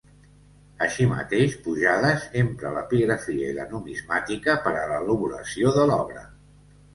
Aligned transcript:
Així 0.85 1.03
mateix 1.09 1.57
Pujades 1.65 2.25
empra 2.41 2.71
l'epigrafia 2.77 3.51
i 3.53 3.59
la 3.59 3.67
numismàtica 3.75 4.57
per 4.65 4.73
a 4.81 4.89
l'elaboració 4.95 5.77
de 5.79 5.87
l'obra. 5.93 6.27